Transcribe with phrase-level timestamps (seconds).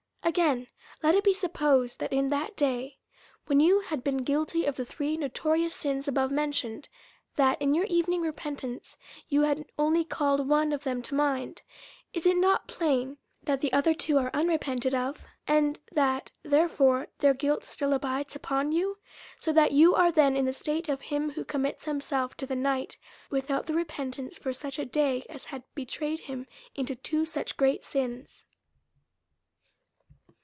[0.23, 0.67] Again:
[1.03, 2.99] Let it be supposed, that, in that day,
[3.47, 6.87] when you had been guilty of the three notorious sins above mentioned,
[7.35, 11.63] that, in your evening repentance, you had only called one of them to mind;
[12.13, 17.09] is it not plain, that the other two are unrepented of, and that therefore DEVOUT
[17.09, 17.17] AND HOLY LIFE.
[17.17, 18.99] 339^ their guilt still abides upon you?
[19.41, 22.55] So that you are then in the state of him who commits himself to the
[22.55, 22.95] night
[23.31, 27.83] without the repentance for such a day, as had betrayed him into two such great
[27.83, 28.45] sins.